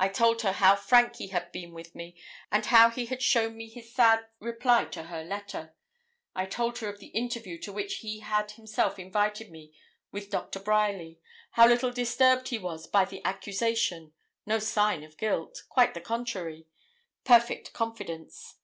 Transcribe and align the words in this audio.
I 0.00 0.08
told 0.08 0.42
her 0.42 0.50
how 0.50 0.74
frank 0.74 1.14
he 1.18 1.28
had 1.28 1.52
been 1.52 1.72
with 1.72 1.94
me, 1.94 2.20
and 2.50 2.66
how 2.66 2.90
he 2.90 3.06
had 3.06 3.22
shown 3.22 3.56
me 3.56 3.68
his 3.68 3.94
sad 3.94 4.26
reply 4.40 4.86
to 4.86 5.04
her 5.04 5.22
letter. 5.22 5.76
I 6.34 6.46
told 6.46 6.78
her 6.78 6.88
of 6.88 6.98
the 6.98 7.14
interview 7.16 7.56
to 7.60 7.72
which 7.72 7.98
he 7.98 8.18
had 8.18 8.50
himself 8.50 8.98
invited 8.98 9.48
me 9.52 9.72
with 10.10 10.28
Dr. 10.28 10.58
Bryerly; 10.58 11.20
how 11.52 11.68
little 11.68 11.92
disturbed 11.92 12.48
he 12.48 12.58
was 12.58 12.88
by 12.88 13.04
the 13.04 13.24
accusation 13.24 14.12
no 14.44 14.58
sign 14.58 15.04
of 15.04 15.16
guilt; 15.16 15.62
quite 15.68 15.94
the 15.94 16.00
contrary, 16.00 16.66
perfect 17.22 17.72
confidence. 17.72 18.56